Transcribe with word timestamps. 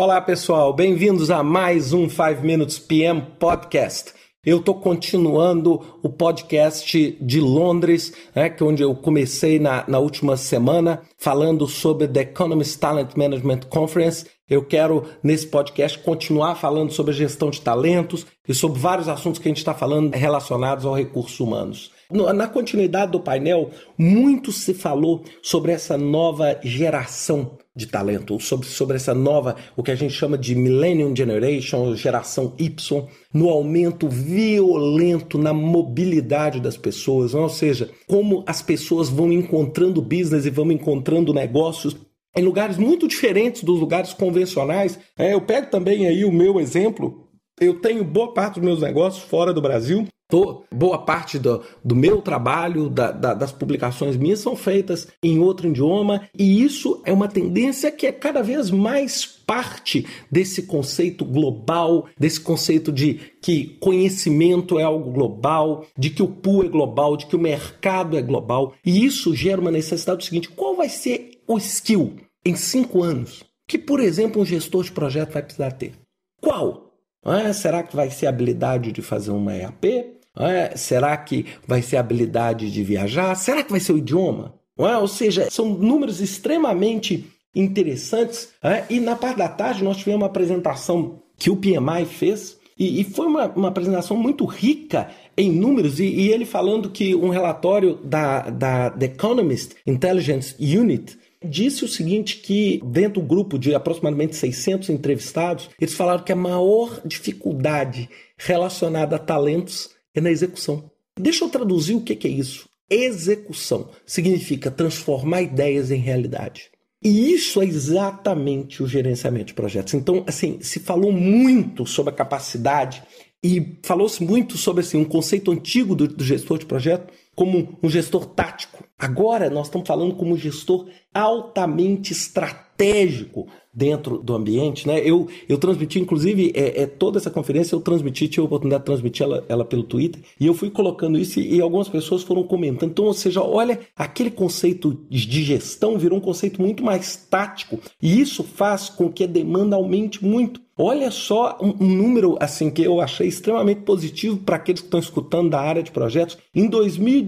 Olá 0.00 0.18
pessoal, 0.18 0.72
bem-vindos 0.72 1.30
a 1.30 1.42
mais 1.42 1.92
um 1.92 2.08
5 2.08 2.40
Minutes 2.40 2.78
PM 2.78 3.20
Podcast. 3.38 4.14
Eu 4.42 4.56
estou 4.56 4.76
continuando 4.76 5.98
o 6.02 6.08
podcast 6.08 7.18
de 7.20 7.38
Londres, 7.38 8.10
né, 8.34 8.48
que 8.48 8.62
é 8.62 8.66
onde 8.66 8.82
eu 8.82 8.94
comecei 8.94 9.58
na, 9.58 9.84
na 9.86 9.98
última 9.98 10.38
semana, 10.38 11.02
falando 11.18 11.66
sobre 11.66 12.08
The 12.08 12.22
Economist 12.22 12.78
Talent 12.78 13.14
Management 13.14 13.60
Conference. 13.68 14.24
Eu 14.48 14.64
quero, 14.64 15.04
nesse 15.22 15.46
podcast, 15.46 15.98
continuar 15.98 16.54
falando 16.54 16.90
sobre 16.92 17.12
a 17.12 17.16
gestão 17.16 17.50
de 17.50 17.60
talentos 17.60 18.26
e 18.48 18.54
sobre 18.54 18.80
vários 18.80 19.06
assuntos 19.06 19.38
que 19.38 19.48
a 19.48 19.50
gente 19.50 19.58
está 19.58 19.74
falando 19.74 20.14
relacionados 20.14 20.86
aos 20.86 20.96
recursos 20.96 21.38
humanos. 21.38 21.90
Na 22.10 22.48
continuidade 22.48 23.12
do 23.12 23.20
painel, 23.20 23.68
muito 23.98 24.50
se 24.50 24.72
falou 24.72 25.22
sobre 25.42 25.72
essa 25.72 25.98
nova 25.98 26.58
geração 26.64 27.58
de 27.74 27.86
talento, 27.86 28.40
sobre, 28.40 28.66
sobre 28.66 28.96
essa 28.96 29.14
nova, 29.14 29.56
o 29.76 29.82
que 29.82 29.92
a 29.92 29.94
gente 29.94 30.12
chama 30.12 30.36
de 30.36 30.54
Millennium 30.54 31.14
Generation, 31.14 31.94
geração 31.94 32.54
Y, 32.58 33.06
no 33.32 33.48
aumento 33.48 34.08
violento 34.08 35.38
na 35.38 35.52
mobilidade 35.52 36.60
das 36.60 36.76
pessoas, 36.76 37.32
ou 37.32 37.48
seja, 37.48 37.88
como 38.08 38.42
as 38.46 38.60
pessoas 38.60 39.08
vão 39.08 39.32
encontrando 39.32 40.02
business 40.02 40.46
e 40.46 40.50
vão 40.50 40.70
encontrando 40.72 41.32
negócios 41.32 41.96
em 42.36 42.42
lugares 42.42 42.76
muito 42.76 43.06
diferentes 43.06 43.62
dos 43.62 43.78
lugares 43.78 44.12
convencionais. 44.12 44.98
É, 45.16 45.34
eu 45.34 45.40
pego 45.40 45.70
também 45.70 46.06
aí 46.06 46.24
o 46.24 46.32
meu 46.32 46.60
exemplo. 46.60 47.28
Eu 47.60 47.80
tenho 47.80 48.04
boa 48.04 48.32
parte 48.32 48.54
dos 48.54 48.64
meus 48.64 48.80
negócios 48.80 49.22
fora 49.24 49.52
do 49.52 49.60
Brasil 49.60 50.06
Tô, 50.30 50.62
boa 50.72 50.98
parte 50.98 51.38
do, 51.38 51.62
do 51.84 51.96
meu 51.96 52.22
trabalho, 52.22 52.88
da, 52.88 53.10
da, 53.10 53.34
das 53.34 53.50
publicações 53.50 54.16
minhas, 54.16 54.38
são 54.38 54.54
feitas 54.54 55.08
em 55.22 55.40
outro 55.40 55.68
idioma, 55.68 56.28
e 56.38 56.62
isso 56.62 57.02
é 57.04 57.12
uma 57.12 57.26
tendência 57.26 57.90
que 57.90 58.06
é 58.06 58.12
cada 58.12 58.40
vez 58.42 58.70
mais 58.70 59.26
parte 59.26 60.06
desse 60.30 60.62
conceito 60.62 61.24
global, 61.24 62.06
desse 62.16 62.40
conceito 62.40 62.92
de 62.92 63.14
que 63.42 63.76
conhecimento 63.80 64.78
é 64.78 64.84
algo 64.84 65.10
global, 65.10 65.84
de 65.98 66.10
que 66.10 66.22
o 66.22 66.28
pool 66.28 66.64
é 66.64 66.68
global, 66.68 67.16
de 67.16 67.26
que 67.26 67.34
o 67.34 67.40
mercado 67.40 68.16
é 68.16 68.22
global, 68.22 68.74
e 68.86 69.04
isso 69.04 69.34
gera 69.34 69.60
uma 69.60 69.72
necessidade 69.72 70.18
do 70.18 70.24
seguinte: 70.24 70.48
qual 70.50 70.76
vai 70.76 70.88
ser 70.88 71.40
o 71.48 71.58
skill 71.58 72.14
em 72.46 72.54
cinco 72.54 73.02
anos 73.02 73.42
que, 73.66 73.76
por 73.76 73.98
exemplo, 73.98 74.40
um 74.40 74.46
gestor 74.46 74.84
de 74.84 74.92
projeto 74.92 75.32
vai 75.32 75.42
precisar 75.42 75.72
ter? 75.72 75.92
Qual? 76.40 76.92
Ah, 77.24 77.52
será 77.52 77.82
que 77.82 77.94
vai 77.94 78.10
ser 78.10 78.26
a 78.26 78.30
habilidade 78.30 78.92
de 78.92 79.02
fazer 79.02 79.30
uma 79.30 79.54
EAP? 79.54 80.19
É? 80.40 80.76
Será 80.76 81.16
que 81.16 81.46
vai 81.66 81.82
ser 81.82 81.96
a 81.96 82.00
habilidade 82.00 82.70
de 82.70 82.82
viajar? 82.82 83.34
Será 83.34 83.62
que 83.62 83.70
vai 83.70 83.80
ser 83.80 83.92
o 83.92 83.98
idioma? 83.98 84.54
É? 84.78 84.96
Ou 84.96 85.08
seja, 85.08 85.50
são 85.50 85.68
números 85.68 86.20
extremamente 86.20 87.26
interessantes. 87.54 88.50
É? 88.62 88.84
E 88.88 89.00
na 89.00 89.16
parte 89.16 89.38
da 89.38 89.48
tarde 89.48 89.84
nós 89.84 89.98
tivemos 89.98 90.20
uma 90.20 90.26
apresentação 90.26 91.20
que 91.36 91.50
o 91.50 91.56
PMI 91.56 92.06
fez 92.06 92.58
e, 92.78 93.00
e 93.00 93.04
foi 93.04 93.26
uma, 93.26 93.46
uma, 93.48 93.68
apresentação 93.68 94.16
muito 94.16 94.46
rica 94.46 95.10
em 95.36 95.52
números 95.52 96.00
e, 96.00 96.04
e, 96.04 96.28
ele 96.30 96.46
falando 96.46 96.88
que 96.88 97.14
um 97.14 97.28
relatório 97.28 97.98
da, 98.02 98.48
da 98.48 98.90
The 98.90 99.06
Economist 99.06 99.76
Intelligence 99.86 100.54
Unit 100.58 101.18
disse 101.44 101.84
o 101.84 101.88
seguinte 101.88 102.38
que 102.38 102.80
dentro 102.84 103.20
do 103.20 103.26
grupo 103.26 103.58
de 103.58 103.74
aproximadamente 103.74 104.36
600 104.36 104.90
entrevistados, 104.90 105.68
eles 105.78 105.94
falaram 105.94 106.22
que 106.22 106.32
a 106.32 106.36
maior 106.36 107.00
dificuldade 107.04 108.08
relacionada 108.36 109.16
a 109.16 109.18
talentos 109.18 109.90
é 110.14 110.20
na 110.20 110.30
execução. 110.30 110.90
Deixa 111.18 111.44
eu 111.44 111.48
traduzir 111.48 111.94
o 111.94 112.00
que 112.00 112.26
é 112.26 112.30
isso. 112.30 112.68
Execução 112.88 113.90
significa 114.04 114.70
transformar 114.70 115.42
ideias 115.42 115.90
em 115.90 115.98
realidade. 115.98 116.70
E 117.02 117.32
isso 117.32 117.62
é 117.62 117.64
exatamente 117.64 118.82
o 118.82 118.86
gerenciamento 118.86 119.46
de 119.46 119.54
projetos. 119.54 119.94
Então, 119.94 120.22
assim, 120.26 120.58
se 120.60 120.80
falou 120.80 121.10
muito 121.12 121.86
sobre 121.86 122.12
a 122.12 122.16
capacidade 122.16 123.02
e 123.42 123.78
falou-se 123.82 124.22
muito 124.22 124.58
sobre 124.58 124.82
assim, 124.82 124.98
um 124.98 125.04
conceito 125.04 125.50
antigo 125.50 125.94
do, 125.94 126.06
do, 126.06 126.22
gestor 126.22 126.58
de 126.58 126.66
projeto 126.66 127.10
como 127.40 127.78
um 127.82 127.88
gestor 127.88 128.26
tático. 128.26 128.84
Agora 128.98 129.48
nós 129.48 129.68
estamos 129.68 129.88
falando 129.88 130.14
como 130.14 130.34
um 130.34 130.36
gestor 130.36 130.88
altamente 131.14 132.12
estratégico 132.12 133.46
dentro 133.72 134.18
do 134.18 134.34
ambiente, 134.34 134.86
né? 134.86 135.00
Eu, 135.02 135.26
eu 135.48 135.56
transmiti, 135.56 135.98
inclusive, 135.98 136.52
é, 136.54 136.82
é, 136.82 136.86
toda 136.86 137.18
essa 137.18 137.30
conferência 137.30 137.74
eu 137.74 137.80
transmiti, 137.80 138.28
tive 138.28 138.42
a 138.42 138.44
oportunidade 138.44 138.82
de 138.82 138.86
transmitir 138.86 139.24
ela, 139.24 139.44
ela 139.48 139.64
pelo 139.64 139.84
Twitter, 139.84 140.20
e 140.38 140.46
eu 140.46 140.52
fui 140.52 140.68
colocando 140.68 141.18
isso 141.18 141.40
e, 141.40 141.56
e, 141.56 141.60
algumas 141.62 141.88
pessoas 141.88 142.22
foram 142.22 142.42
comentando. 142.42 142.90
Então, 142.90 143.06
ou 143.06 143.14
seja, 143.14 143.42
olha, 143.42 143.80
aquele 143.96 144.30
conceito 144.30 145.06
de 145.08 145.42
gestão 145.42 145.96
virou 145.96 146.18
um 146.18 146.22
conceito 146.22 146.60
muito 146.60 146.84
mais 146.84 147.16
tático, 147.16 147.80
e 148.02 148.20
isso 148.20 148.42
faz 148.42 148.90
com 148.90 149.10
que 149.10 149.24
a 149.24 149.26
demanda 149.26 149.76
aumente 149.76 150.22
muito. 150.22 150.60
Olha 150.82 151.10
só 151.10 151.58
um, 151.60 151.74
número 151.86 152.38
assim 152.40 152.70
que 152.70 152.82
eu 152.82 153.02
achei 153.02 153.28
extremamente 153.28 153.82
positivo 153.82 154.38
para 154.38 154.56
aqueles 154.56 154.80
que 154.80 154.86
estão 154.86 154.98
escutando 154.98 155.50
da 155.50 155.60
área 155.60 155.82
de 155.82 155.90
projetos. 155.90 156.38
Em 156.54 156.66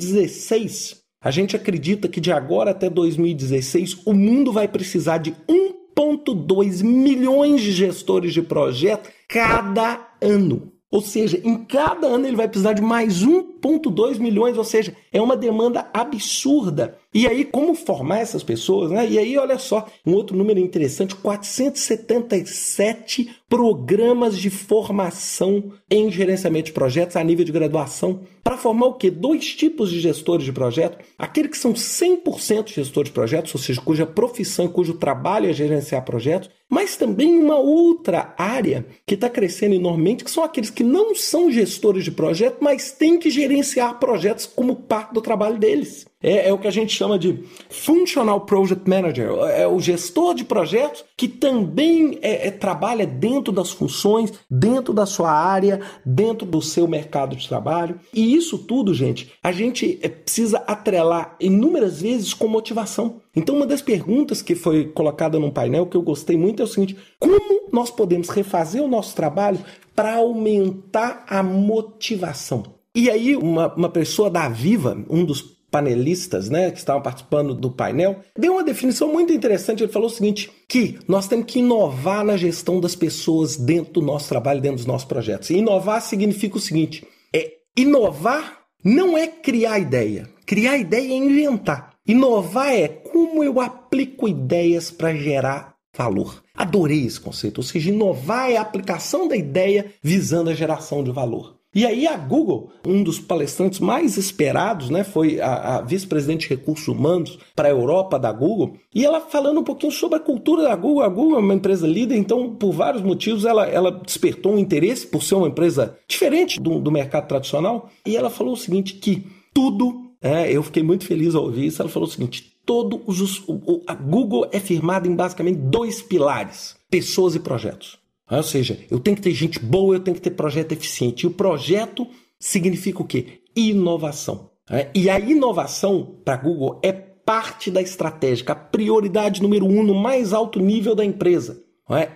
2016, 0.03 1.03
a 1.23 1.31
gente 1.31 1.55
acredita 1.55 2.09
que 2.09 2.21
de 2.21 2.33
agora 2.33 2.73
até 2.73 2.91
2016 2.91 4.03
o 4.05 4.13
mundo 4.13 4.53
vai 4.53 4.67
precisar 4.67 5.19
de 5.19 5.35
1,2 5.49 6.83
milhões 6.83 7.61
de 7.61 7.73
gestores 7.73 8.33
de 8.35 8.43
projeto 8.43 9.11
cada 9.29 10.15
ano. 10.21 10.73
Ou 10.91 11.01
seja, 11.01 11.41
em 11.43 11.65
cada 11.65 12.07
ano 12.07 12.27
ele 12.27 12.37
vai 12.37 12.49
precisar 12.49 12.75
de 12.75 12.83
mais 12.83 13.25
1,2 13.25 14.19
milhões, 14.19 14.59
ou 14.59 14.65
seja, 14.65 14.95
é 15.11 15.23
uma 15.23 15.37
demanda 15.37 15.89
absurda. 15.95 16.99
E 17.15 17.27
aí, 17.27 17.45
como 17.45 17.75
formar 17.75 18.21
essas 18.21 18.43
pessoas, 18.43 18.91
né? 18.91 19.07
E 19.07 19.19
aí, 19.19 19.37
olha 19.37 19.59
só, 19.59 19.87
um 20.07 20.15
outro 20.15 20.35
número 20.35 20.59
interessante: 20.59 21.15
477 21.15 23.29
programas 23.51 24.39
de 24.39 24.49
formação 24.49 25.73
em 25.91 26.11
gerenciamento 26.11 26.65
de 26.67 26.73
projetos 26.73 27.17
a 27.17 27.23
nível 27.23 27.45
de 27.45 27.53
graduação. 27.53 28.21
Para 28.43 28.57
formar 28.57 28.87
o 28.87 28.95
quê? 28.95 29.11
Dois 29.11 29.55
tipos 29.55 29.91
de 29.91 30.01
gestores 30.01 30.47
de 30.47 30.53
projeto. 30.53 31.05
Aquele 31.19 31.49
que 31.49 31.59
são 31.59 31.75
100% 31.75 32.69
gestores 32.69 33.11
de 33.11 33.15
projetos, 33.15 33.55
ou 33.55 33.61
seja, 33.61 33.83
cuja 33.83 34.07
profissão, 34.07 34.69
cujo 34.69 34.95
trabalho 34.95 35.51
é 35.51 35.53
gerenciar 35.53 36.07
projetos, 36.07 36.49
mas 36.69 36.97
também 36.97 37.39
uma 37.39 37.59
outra 37.59 38.35
área 38.39 38.87
que 39.07 39.15
está 39.15 39.29
crescendo 39.29 39.75
enormemente, 39.75 40.25
que 40.25 40.31
são 40.31 40.43
aqueles 40.43 40.71
que 40.71 40.83
não 40.83 41.15
são 41.15 41.51
gestores 41.51 42.05
de 42.05 42.11
projeto, 42.11 42.57
mas 42.63 42.93
têm 42.93 43.19
que 43.19 43.29
gerenciar 43.29 43.99
projetos 43.99 44.47
como 44.47 44.77
parte 44.77 45.13
do 45.13 45.21
trabalho 45.21 45.59
deles. 45.59 46.07
É, 46.23 46.49
é, 46.49 46.53
o 46.53 46.59
que 46.59 46.69
a 46.69 46.73
gente 46.73 46.95
chama 46.95 47.19
de 47.19 47.43
Functional 47.69 48.41
Project 48.43 48.89
Manager, 48.89 49.31
é 49.55 49.67
o 49.67 49.81
gestor 49.81 50.35
de 50.35 50.45
projetos 50.45 51.05
que 51.17 51.27
também 51.27 52.19
é, 52.23 52.49
é, 52.49 52.51
trabalha 52.51 53.07
dentro 53.07 53.53
das 53.53 53.71
funções, 53.71 54.33
dentro 54.49 54.95
da 54.95 55.05
sua 55.05 55.33
área, 55.33 55.81
dentro 56.05 56.47
do 56.47 56.63
seu 56.63 56.87
mercado 56.87 57.35
de 57.35 57.49
trabalho. 57.49 57.99
E 58.13 58.35
isso 58.35 58.59
tudo, 58.59 58.95
gente, 58.95 59.33
a 59.43 59.51
gente 59.51 59.99
é, 60.03 60.09
precisa 60.09 60.59
atrelar 60.67 61.37
inúmeras 61.41 62.01
vezes 62.01 62.33
com 62.33 62.47
motivação. 62.47 63.21
Então, 63.35 63.57
uma 63.57 63.67
das 63.67 63.81
perguntas 63.81 64.43
que 64.43 64.55
foi 64.55 64.85
colocada 64.85 65.39
num 65.39 65.51
painel 65.51 65.87
que 65.87 65.97
eu 65.97 66.03
gostei 66.03 66.37
muito 66.37 66.61
é 66.61 66.65
o 66.65 66.69
seguinte: 66.69 66.97
como 67.19 67.69
nós 67.73 67.91
podemos 67.91 68.29
refazer 68.29 68.83
o 68.83 68.89
nosso 68.89 69.17
trabalho 69.17 69.59
para 69.97 70.17
aumentar 70.17 71.25
a 71.29 71.43
motivação? 71.43 72.63
E 72.95 73.09
aí, 73.09 73.35
uma, 73.35 73.73
uma 73.75 73.89
pessoa 73.89 74.29
da 74.29 74.49
Viva, 74.51 75.03
um 75.09 75.25
dos 75.25 75.62
panelistas, 75.73 76.49
né, 76.51 76.71
que 76.71 76.79
estavam 76.79 77.03
participando 77.03 77.55
do 77.55 77.71
painel, 77.71 78.21
deu 78.39 78.53
uma 78.53 78.63
definição 78.63 79.13
muito 79.13 79.33
interessante. 79.33 79.83
Ele 79.83 79.91
falou 79.91 80.09
o 80.09 80.13
seguinte: 80.13 80.49
que 80.69 80.99
nós 81.09 81.27
temos 81.27 81.47
que 81.47 81.59
inovar 81.59 82.25
na 82.25 82.37
gestão 82.37 82.79
das 82.79 82.95
pessoas 82.95 83.57
dentro 83.57 83.95
do 83.95 84.03
nosso 84.03 84.29
trabalho, 84.29 84.61
dentro 84.61 84.77
dos 84.77 84.87
nossos 84.87 85.09
projetos. 85.09 85.51
E 85.51 85.57
inovar 85.57 86.01
significa 86.03 86.59
o 86.59 86.61
seguinte: 86.61 87.05
é 87.35 87.55
inovar 87.77 88.63
não 88.85 89.17
é 89.17 89.29
criar 89.29 89.79
ideia. 89.79 90.29
Criar 90.45 90.77
ideia 90.77 91.13
é 91.13 91.17
inventar. 91.17 91.95
Inovar 92.07 92.75
é 92.75 92.89
como 92.89 93.45
eu 93.45 93.61
aplico 93.61 94.29
ideias 94.29 94.91
para 94.91 95.15
gerar 95.15 95.77
valor. 95.97 96.43
Adorei 96.55 97.07
esse 97.07 97.21
conceito. 97.21 97.59
Ou 97.59 97.63
seja, 97.63 97.91
inovar 97.91 98.51
é 98.51 98.57
a 98.57 98.63
aplicação 98.63 99.29
da 99.29 99.37
ideia 99.37 99.93
visando 100.03 100.51
a 100.51 100.55
geração 100.55 101.05
de 101.05 101.13
valor. 101.13 101.62
E 101.75 101.87
aí 101.87 102.07
a 102.07 102.19
Google, 102.19 102.71
um 102.87 103.03
dos 103.03 103.19
palestrantes 103.19 103.81
mais 103.81 104.19
esperados, 104.19 104.91
né, 104.91 105.03
foi 105.03 105.41
a, 105.41 105.77
a 105.77 105.81
vice-presidente 105.81 106.47
de 106.47 106.55
recursos 106.55 106.87
humanos 106.87 107.39
para 107.57 107.69
a 107.69 107.71
Europa 107.71 108.19
da 108.19 108.31
Google, 108.31 108.77
e 108.95 109.07
ela 109.07 109.23
falando 109.23 109.61
um 109.61 109.65
pouquinho 109.65 109.91
sobre 109.91 110.19
a 110.19 110.21
cultura 110.21 110.65
da 110.65 110.77
Google. 110.77 111.03
A 111.03 111.09
Google 111.09 111.39
é 111.39 111.41
uma 111.41 111.55
empresa 111.55 111.87
líder, 111.87 112.17
então 112.17 112.55
por 112.57 112.73
vários 112.73 113.03
motivos 113.03 113.47
ela, 113.47 113.67
ela 113.67 113.91
despertou 113.91 114.53
um 114.53 114.59
interesse 114.59 115.07
por 115.07 115.23
ser 115.23 115.37
uma 115.37 115.49
empresa 115.49 115.97
diferente 116.07 116.61
do, 116.61 116.79
do 116.79 116.91
mercado 116.91 117.27
tradicional. 117.27 117.89
E 118.05 118.17
ela 118.17 118.29
falou 118.29 118.53
o 118.53 118.57
seguinte 118.57 118.95
que 118.95 119.27
tudo, 119.55 120.11
é, 120.21 120.53
eu 120.53 120.63
fiquei 120.63 120.83
muito 120.83 121.07
feliz 121.07 121.35
ao 121.35 121.45
ouvir 121.45 121.67
isso. 121.67 121.81
Ela 121.81 121.91
falou 121.91 122.07
o 122.07 122.13
seguinte: 122.13 122.53
todos 122.67 123.21
os, 123.21 123.43
o, 123.49 123.83
a 123.87 123.95
Google 123.95 124.47
é 124.53 124.61
firmada 124.61 125.09
em 125.09 125.17
basicamente 125.17 125.57
dois 125.57 126.03
pilares: 126.03 126.77
pessoas 126.91 127.35
e 127.35 127.41
projetos. 127.41 128.02
Ou 128.37 128.43
seja, 128.43 128.79
eu 128.91 128.99
tenho 128.99 129.17
que 129.17 129.23
ter 129.23 129.33
gente 129.33 129.59
boa, 129.59 129.97
eu 129.97 130.01
tenho 130.01 130.15
que 130.15 130.23
ter 130.23 130.31
projeto 130.31 130.73
eficiente. 130.73 131.25
E 131.25 131.27
o 131.27 131.33
projeto 131.33 132.07
significa 132.41 133.03
o 133.03 133.07
quê? 133.07 133.41
Inovação. 133.55 134.51
E 134.95 135.11
a 135.11 135.21
inovação 135.21 136.21
para 136.25 136.37
Google 136.37 136.81
é 136.83 136.93
parte 136.93 137.71
da 137.71 137.83
estratégia, 137.83 138.45
a 138.49 138.55
prioridade 138.55 139.43
número 139.43 139.67
um 139.67 139.83
no 139.83 139.95
mais 139.95 140.33
alto 140.33 140.59
nível 140.59 140.95
da 140.95 141.05
empresa. 141.05 141.63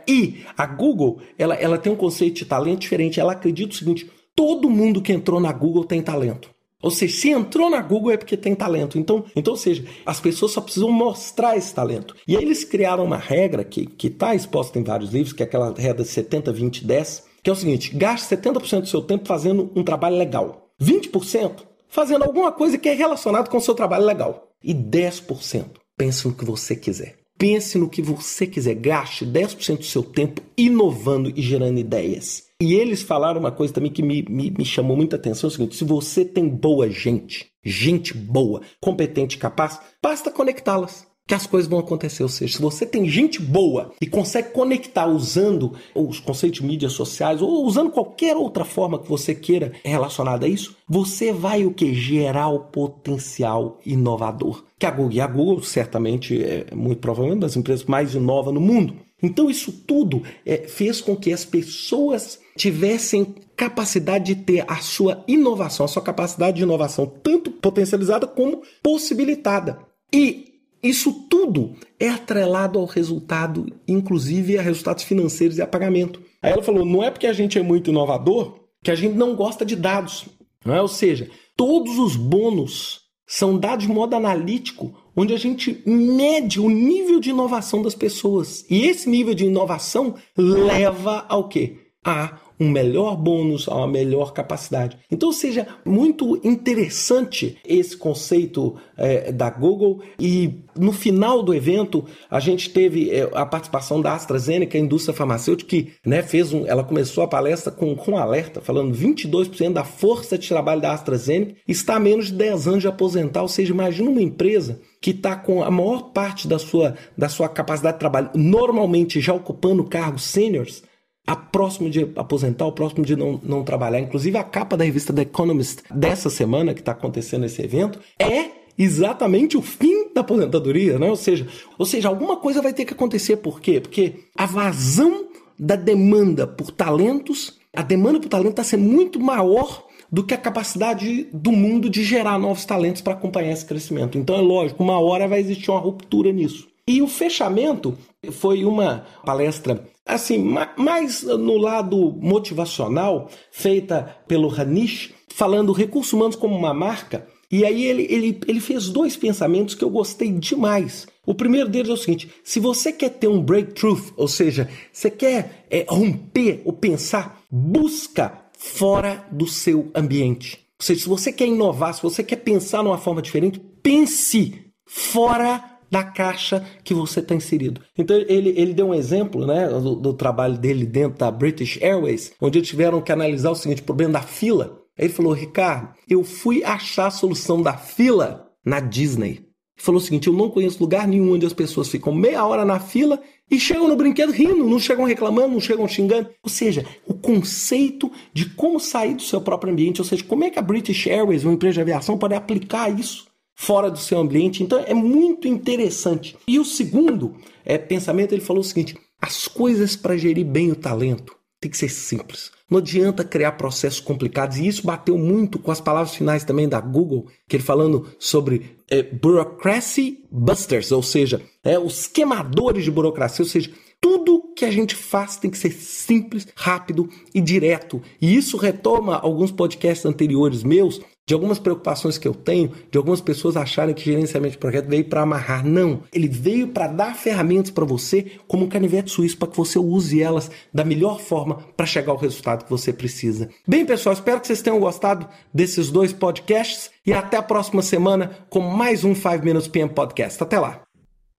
E 0.09 0.43
a 0.57 0.67
Google, 0.67 1.21
ela, 1.37 1.55
ela 1.55 1.77
tem 1.77 1.93
um 1.93 1.97
conceito 1.97 2.37
de 2.37 2.47
talento 2.47 2.81
diferente. 2.81 3.21
Ela 3.21 3.33
acredita 3.33 3.75
o 3.75 3.77
seguinte: 3.77 4.11
todo 4.35 4.71
mundo 4.71 5.03
que 5.03 5.13
entrou 5.13 5.39
na 5.39 5.53
Google 5.53 5.85
tem 5.85 6.01
talento. 6.01 6.51
Ou 6.83 6.91
seja, 6.91 7.17
se 7.17 7.31
entrou 7.31 7.71
na 7.71 7.81
Google 7.81 8.13
é 8.13 8.17
porque 8.17 8.37
tem 8.37 8.55
talento. 8.55 8.99
Então, 8.99 9.25
então 9.35 9.55
ou 9.55 9.59
seja, 9.59 9.85
as 10.05 10.21
pessoas 10.21 10.53
só 10.53 10.61
precisam 10.61 10.91
mostrar 10.91 11.57
esse 11.57 11.75
talento. 11.75 12.15
E 12.29 12.37
aí 12.37 12.43
eles 12.43 12.65
criaram 12.65 13.05
uma 13.05 13.17
regra 13.17 13.65
que 13.65 13.89
está 14.03 14.35
exposta 14.35 14.79
em 14.79 14.85
vários 14.85 15.11
livros, 15.13 15.33
que 15.33 15.43
é 15.43 15.47
aquela 15.47 15.75
regra 15.75 16.05
70, 16.05 16.53
20, 16.53 16.85
10, 16.85 17.25
que 17.43 17.51
é 17.51 17.53
o 17.53 17.57
seguinte: 17.57 17.95
gaste 17.97 18.35
70% 18.35 18.81
do 18.81 18.89
seu 18.89 19.03
tempo 19.03 19.27
fazendo 19.27 19.73
um 19.75 19.83
trabalho 19.83 20.17
legal, 20.17 20.71
20% 20.81 21.63
fazendo 21.89 22.25
alguma 22.25 22.53
coisa 22.53 22.77
que 22.77 22.89
é 22.89 22.95
relacionada 22.95 23.49
com 23.49 23.57
o 23.57 23.61
seu 23.61 23.75
trabalho 23.75 24.05
legal, 24.05 24.49
e 24.63 24.75
10% 24.75 25.65
pense 25.97 26.27
no 26.27 26.35
que 26.35 26.45
você 26.45 26.77
quiser. 26.77 27.17
Pense 27.39 27.79
no 27.79 27.89
que 27.89 28.01
você 28.01 28.47
quiser. 28.47 28.75
Gaste 28.75 29.27
10% 29.27 29.79
do 29.79 29.85
seu 29.85 30.03
tempo 30.03 30.43
inovando 30.57 31.33
e 31.35 31.43
gerando 31.43 31.79
ideias. 31.79 32.46
E 32.61 32.75
eles 32.75 33.03
falaram 33.03 33.41
uma 33.41 33.53
coisa 33.53 33.75
também 33.75 33.93
que 33.93 34.03
me, 34.03 34.23
me, 34.29 34.51
me 34.51 34.65
chamou 34.65 34.97
muita 34.97 35.17
atenção: 35.17 35.49
é 35.49 35.51
o 35.51 35.53
seguinte, 35.53 35.77
se 35.77 35.85
você 35.85 36.25
tem 36.25 36.49
boa 36.49 36.89
gente, 36.89 37.51
gente 37.65 38.15
boa, 38.15 38.63
competente, 38.81 39.37
capaz, 39.37 39.79
basta 40.03 40.31
conectá-las 40.31 41.07
que 41.27 41.35
as 41.35 41.47
coisas 41.47 41.69
vão 41.69 41.81
acontecer. 41.81 42.23
Ou 42.23 42.29
seja, 42.29 42.57
se 42.57 42.63
você 42.63 42.87
tem 42.87 43.09
gente 43.09 43.43
boa 43.43 43.93
e 44.01 44.07
consegue 44.07 44.51
conectar 44.51 45.07
usando 45.07 45.73
os 45.95 46.21
conceitos 46.21 46.61
de 46.61 46.67
mídias 46.67 46.93
sociais 46.93 47.43
ou 47.43 47.67
usando 47.67 47.91
qualquer 47.91 48.37
outra 48.37 48.65
forma 48.65 48.99
que 48.99 49.09
você 49.09 49.35
queira 49.35 49.73
relacionada 49.85 50.47
a 50.47 50.49
isso, 50.49 50.77
você 50.89 51.33
vai 51.33 51.67
o 51.67 51.75
que? 51.75 51.93
Gerar 51.95 52.49
o 52.49 52.61
potencial 52.61 53.81
inovador. 53.85 54.65
Que 54.79 54.87
a 54.87 54.91
Google, 54.91 55.13
e 55.13 55.21
a 55.21 55.27
Google 55.27 55.63
certamente 55.63 56.43
é 56.43 56.67
muito 56.75 57.01
provavelmente 57.01 57.39
uma 57.39 57.47
das 57.47 57.57
empresas 57.57 57.85
mais 57.87 58.15
inova 58.15 58.53
no 58.53 58.61
mundo. 58.61 58.95
Então 59.23 59.51
isso 59.51 59.73
tudo 59.73 60.23
é, 60.45 60.69
fez 60.69 61.01
com 61.01 61.17
que 61.17 61.33
as 61.33 61.45
pessoas 61.45 62.39
tivessem 62.57 63.35
capacidade 63.57 64.35
de 64.35 64.43
ter 64.43 64.65
a 64.69 64.77
sua 64.77 65.25
inovação, 65.27 65.87
a 65.87 65.89
sua 65.89 66.03
capacidade 66.03 66.59
de 66.59 66.63
inovação 66.63 67.07
tanto 67.07 67.51
potencializada 67.51 68.27
como 68.27 68.63
possibilitada. 68.83 69.79
E 70.13 70.57
isso 70.83 71.13
tudo 71.29 71.75
é 71.99 72.09
atrelado 72.09 72.79
ao 72.79 72.85
resultado, 72.85 73.67
inclusive 73.89 74.59
a 74.59 74.63
resultados 74.63 75.05
financeiros 75.05 75.59
e 75.59 75.63
a 75.63 75.67
pagamento. 75.67 76.23
Aí 76.43 76.53
ela 76.53 76.63
falou: 76.63 76.85
não 76.85 77.03
é 77.03 77.11
porque 77.11 77.27
a 77.27 77.33
gente 77.33 77.59
é 77.59 77.63
muito 77.63 77.91
inovador 77.91 78.61
que 78.83 78.91
a 78.91 78.95
gente 78.95 79.17
não 79.17 79.35
gosta 79.35 79.65
de 79.65 79.75
dados. 79.75 80.27
Não 80.65 80.75
é? 80.75 80.81
Ou 80.81 80.89
seja, 80.89 81.31
todos 81.57 81.99
os 81.99 82.17
bônus 82.17 83.01
são 83.27 83.59
dados 83.59 83.87
de 83.87 83.93
modo 83.93 84.15
analítico, 84.15 84.95
onde 85.17 85.33
a 85.33 85.39
gente 85.39 85.83
mede 85.87 86.61
o 86.61 86.69
nível 86.69 87.19
de 87.19 87.31
inovação 87.31 87.81
das 87.81 87.95
pessoas. 87.95 88.67
E 88.69 88.85
esse 88.85 89.09
nível 89.09 89.35
de 89.35 89.47
inovação 89.47 90.15
leva 90.37 91.25
ao 91.29 91.49
quê? 91.49 91.86
A 92.07 92.39
um 92.59 92.71
melhor 92.71 93.17
bônus, 93.17 93.69
a 93.69 93.75
uma 93.77 93.87
melhor 93.87 94.33
capacidade. 94.33 94.99
Então, 95.11 95.31
seja 95.31 95.67
muito 95.85 96.41
interessante 96.43 97.59
esse 97.67 97.97
conceito 97.97 98.77
é, 98.97 99.31
da 99.31 99.51
Google. 99.51 100.01
E 100.19 100.63
no 100.75 100.93
final 100.93 101.43
do 101.43 101.55
evento, 101.55 102.05
a 102.31 102.41
gente 102.41 102.71
teve 102.71 103.11
é, 103.11 103.29
a 103.35 103.45
participação 103.45 104.01
da 104.01 104.15
AstraZeneca, 104.15 104.77
a 104.77 104.81
indústria 104.81 105.15
farmacêutica, 105.15 105.69
que 105.69 105.93
né, 106.05 106.23
fez 106.23 106.53
um, 106.53 106.67
ela 106.67 106.83
começou 106.83 107.23
a 107.23 107.29
palestra 107.29 107.71
com, 107.71 107.95
com 107.95 108.13
um 108.13 108.17
alerta, 108.17 108.61
falando 108.61 108.97
22% 108.97 109.73
da 109.73 109.85
força 109.85 110.39
de 110.39 110.49
trabalho 110.49 110.81
da 110.81 110.93
AstraZeneca 110.93 111.57
está 111.69 111.97
a 111.97 112.01
menos 112.01 112.27
de 112.27 112.35
10 112.35 112.69
anos 112.69 112.81
de 112.81 112.89
aposentar. 112.89 113.43
Ou 113.43 113.49
seja, 113.49 113.73
imagina 113.73 114.11
uma 114.11 114.23
empresa 114.23 114.81
que 115.01 115.11
está 115.11 115.37
com 115.37 115.63
a 115.63 115.71
maior 115.71 116.11
parte 116.13 116.49
da 116.49 116.59
sua, 116.59 116.95
da 117.17 117.29
sua 117.29 117.49
capacidade 117.49 117.97
de 117.97 118.01
trabalho 118.01 118.31
normalmente 118.35 119.21
já 119.21 119.35
ocupando 119.35 119.85
cargos 119.85 120.25
sêniores 120.25 120.83
a 121.27 121.35
próximo 121.35 121.91
de 121.91 122.09
aposentar, 122.15 122.67
o 122.67 122.73
próximo 122.73 123.05
de 123.05 123.17
não, 123.17 123.41
não 123.43 123.65
trabalhar. 123.65 123.99
Inclusive, 123.99 124.39
a 124.39 124.45
capa 124.45 124.77
da 124.77 124.85
revista 124.85 125.13
The 125.13 125.23
Economist 125.23 125.83
dessa 125.91 126.31
semana, 126.31 126.73
que 126.73 126.81
está 126.81 126.93
acontecendo 126.93 127.45
esse 127.45 127.61
evento, 127.61 127.99
é 128.19 128.51
exatamente 128.79 129.57
o 129.57 129.63
fim 129.63 130.13
da 130.15 130.21
aposentadoria, 130.21 130.99
né? 130.99 131.09
Ou 131.11 131.17
seja, 131.17 131.47
ou 131.79 131.85
seja, 131.87 132.09
alguma 132.09 132.37
coisa 132.37 132.63
vai 132.63 132.73
ter 132.73 132.85
que 132.85 132.93
acontecer. 132.93 133.37
Por 133.39 133.61
quê? 133.61 133.81
Porque 133.81 134.15
a 134.37 134.47
vazão 134.47 135.27
da 135.59 135.75
demanda 135.75 136.47
por 136.47 136.71
talentos, 136.71 137.59
a 137.75 137.83
demanda 137.83 138.21
por 138.21 138.29
talento 138.29 138.51
está 138.51 138.65
sendo 138.65 138.85
muito 138.85 139.19
maior 139.19 139.85
do 140.13 140.23
que 140.23 140.35
a 140.35 140.39
capacidade 140.39 141.27
do 141.33 141.51
mundo 141.51 141.91
de 141.91 142.05
gerar 142.05 142.39
novos 142.39 142.65
talentos 142.65 143.03
para 143.03 143.15
acompanhar 143.15 143.53
esse 143.53 143.65
crescimento. 143.65 144.17
Então 144.17 144.37
é 144.37 144.41
lógico, 144.41 144.83
uma 144.83 145.01
hora 145.01 145.27
vai 145.27 145.41
existir 145.41 145.71
uma 145.71 145.81
ruptura 145.81 146.33
nisso. 146.33 146.69
E 146.89 147.03
o 147.03 147.09
fechamento 147.09 147.99
foi 148.31 148.65
uma 148.65 149.05
palestra 149.25 149.85
assim, 150.07 150.39
mais 150.77 151.23
no 151.25 151.57
lado 151.59 152.17
motivacional, 152.21 153.29
feita 153.51 154.17
pelo 154.29 154.49
Hanish, 154.49 155.13
falando 155.29 155.73
recursos 155.73 156.13
humanos 156.13 156.37
como 156.37 156.55
uma 156.55 156.73
marca. 156.73 157.27
E 157.51 157.65
aí 157.65 157.85
ele, 157.85 158.07
ele, 158.09 158.41
ele 158.47 158.61
fez 158.61 158.89
dois 158.89 159.17
pensamentos 159.17 159.75
que 159.75 159.83
eu 159.83 159.91
gostei 159.91 160.31
demais. 160.31 161.07
O 161.27 161.35
primeiro 161.35 161.69
deles 161.69 161.91
é 161.91 161.93
o 161.93 161.97
seguinte: 161.97 162.31
se 162.45 162.61
você 162.61 162.93
quer 162.93 163.11
ter 163.11 163.29
um 163.29 163.43
breakthrough, 163.43 164.13
ou 164.17 164.29
seja, 164.29 164.69
você 164.93 165.11
quer 165.11 165.67
é, 165.69 165.85
romper 165.89 166.63
ou 166.65 166.73
pensar, 166.73 167.43
busca 167.51 168.47
fora 168.57 169.27
do 169.31 169.47
seu 169.47 169.91
ambiente. 169.95 170.59
Ou 170.79 170.85
seja, 170.85 171.03
se 171.03 171.09
você 171.09 171.33
quer 171.33 171.47
inovar, 171.47 171.95
se 171.95 172.03
você 172.03 172.23
quer 172.23 172.37
pensar 172.37 172.83
numa 172.83 172.99
forma 172.99 173.23
diferente, 173.23 173.61
pense 173.83 174.67
fora 174.87 175.76
da 175.91 176.03
caixa 176.03 176.65
que 176.83 176.95
você 176.95 177.21
está 177.21 177.35
inserido. 177.35 177.81
Então 177.97 178.17
ele, 178.17 178.51
ele 178.57 178.75
deu 178.75 178.89
um 178.89 178.95
exemplo 178.95 179.47
né, 179.47 179.69
do, 179.69 179.95
do, 179.95 180.15
trabalho 180.15 180.59
dele 180.59 180.85
dentro 180.85 181.19
da 181.19 181.31
British 181.31 181.81
Airways, 181.81 182.33
onde 182.41 182.59
eles 182.59 182.69
tiveram 182.69 183.01
que 183.01 183.13
analisar 183.13 183.51
o 183.51 183.57
seguinte 183.57 183.83
problema 183.83 184.15
da 184.15 184.23
fila. 184.23 184.83
Aí 184.99 185.07
ele 185.07 185.13
falou, 185.13 185.33
Ricardo, 185.33 185.91
eu 186.09 186.25
fui 186.25 186.65
achar 186.65 187.07
a 187.07 187.11
solução 187.11 187.63
da 187.63 187.75
fila 187.75 188.51
na 188.65 188.81
Disney. 188.81 189.47
Ele 189.77 189.85
falou 189.85 190.01
o 190.01 190.05
seguinte: 190.05 190.27
eu 190.27 190.33
não 190.33 190.51
conheço 190.51 190.83
lugar 190.83 191.07
nenhum 191.07 191.35
onde 191.35 191.45
as 191.45 191.53
pessoas 191.53 191.89
ficam 191.89 192.13
meia 192.13 192.45
hora 192.45 192.65
na 192.65 192.81
fila 192.81 193.21
e 193.51 193.61
chegam 193.61 193.87
no 193.87 193.95
brinquedo 193.95 194.33
rindo, 194.33 194.65
não 194.65 194.81
chegam 194.81 195.05
reclamando, 195.05 195.53
não 195.53 195.61
chegam 195.61 195.87
xingando. 195.87 196.31
Ou 196.43 196.49
seja, 196.49 196.85
o 197.07 197.13
conceito 197.13 198.11
de 198.33 198.49
como 198.51 198.81
sair 198.81 199.15
do 199.15 199.23
seu 199.23 199.41
próprio 199.41 199.73
ambiente, 199.73 200.01
ou 200.01 200.05
seja, 200.05 200.25
como 200.25 200.45
é 200.45 200.51
que 200.51 200.59
a 200.59 200.63
British 200.63 201.07
Airways, 201.07 201.45
uma 201.45 201.53
empresa 201.53 201.75
de 201.75 201.81
aviação, 201.83 202.19
pode 202.19 202.35
aplicar 202.35 202.89
isso 202.89 203.27
fora 203.57 203.91
do 203.91 203.99
seu 203.99 204.19
ambiente. 204.19 204.63
Então 204.63 204.79
é 204.87 204.95
muito 204.95 205.49
interessante. 205.49 206.37
E 206.47 206.61
o 206.61 206.65
segundo 206.65 207.35
é, 207.65 207.79
pensamento, 207.79 208.33
ele 208.33 208.43
falou 208.43 208.61
o 208.61 208.65
seguinte: 208.65 208.97
as 209.21 209.49
coisas 209.49 209.97
para 209.97 210.17
gerir 210.17 210.47
bem 210.47 210.71
o 210.71 210.77
talento 210.77 211.35
tem 211.61 211.71
que 211.71 211.77
ser 211.77 211.89
simples. 211.89 212.53
Não 212.71 212.79
adianta 212.79 213.25
criar 213.25 213.53
processos 213.53 214.01
complicados. 214.01 214.59
E 214.59 214.67
isso 214.67 214.85
bateu 214.85 215.17
muito 215.17 215.59
com 215.59 215.71
as 215.71 215.81
palavras 215.81 216.15
finais 216.15 216.45
também 216.45 216.69
da 216.69 216.81
Google, 216.81 217.29
que 217.49 217.57
ele 217.57 217.63
falando 217.63 218.09
sobre 218.19 218.77
é, 218.91 219.03
bureaucracy 219.03 220.25
busters, 220.31 220.93
ou 220.93 221.03
seja, 221.03 221.41
é, 221.65 221.79
os 221.79 222.07
queimadores 222.07 222.85
de 222.85 222.91
burocracia, 222.91 223.43
ou 223.43 223.49
seja, 223.49 223.73
tudo 224.01 224.53
que 224.55 224.65
a 224.65 224.71
gente 224.71 224.95
faz 224.95 225.37
tem 225.37 225.51
que 225.51 225.59
ser 225.59 225.73
simples, 225.73 226.47
rápido 226.55 227.09
e 227.35 227.41
direto. 227.41 228.03
E 228.21 228.37
isso 228.37 228.57
retoma 228.57 229.17
alguns 229.17 229.51
podcasts 229.51 230.05
anteriores 230.05 230.63
meus, 230.63 231.01
de 231.27 231.35
algumas 231.35 231.59
preocupações 231.59 232.19
que 232.19 232.29
eu 232.29 232.35
tenho, 232.35 232.71
de 232.91 232.97
algumas 232.97 233.21
pessoas 233.21 233.57
acharem 233.57 233.95
que 233.95 234.05
gerenciamento 234.05 234.53
de 234.53 234.59
projeto 234.59 234.89
veio 234.89 235.05
para 235.05 235.23
amarrar. 235.23 235.67
Não, 235.67 236.03
ele 236.13 236.29
veio 236.29 236.69
para 236.69 236.87
dar 236.87 237.17
ferramentas 237.17 237.71
para 237.71 237.85
você 237.85 238.33
como 238.47 238.65
um 238.65 238.69
canivete 238.69 239.11
suíço 239.11 239.37
para 239.37 239.49
que 239.49 239.57
você 239.57 239.79
use 239.79 240.23
elas 240.23 240.49
da 240.73 240.85
melhor 240.85 241.21
forma 241.21 241.57
para 241.77 241.85
chegar 241.85 242.13
ao 242.13 242.19
resultado 242.19 242.65
que 242.65 242.71
você 242.71 242.93
precisa. 242.93 243.49
Bem, 243.67 243.85
pessoal, 243.85 244.13
espero 244.13 244.41
que 244.41 244.47
vocês 244.47 244.63
tenham 244.63 244.79
gostado 244.79 245.27
desses 245.53 245.91
dois 245.91 246.13
podcasts 246.13 246.91
e 247.05 247.13
até 247.13 247.37
a 247.37 247.43
próxima 247.43 247.83
semana 247.83 248.31
com 248.49 248.61
mais 248.61 249.03
um 249.03 249.15
5 249.15 249.45
Minutes 249.45 249.67
PM 249.67 249.91
Podcast. 249.91 250.41
Até 250.41 250.61
lá. 250.61 250.86